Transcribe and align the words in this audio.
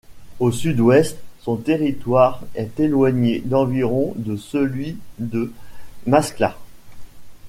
Au 0.39 0.51
sud-ouest, 0.51 1.19
son 1.41 1.57
territoire 1.57 2.41
est 2.55 2.79
éloigné 2.79 3.39
d'environ 3.45 4.13
de 4.15 4.35
celui 4.35 4.97
de 5.19 5.53
Masclat. 6.07 6.57